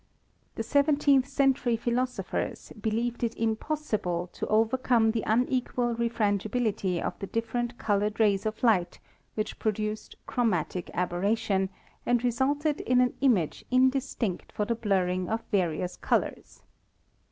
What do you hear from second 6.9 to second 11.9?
of the different colored rays of light which produced "chromatic aberration"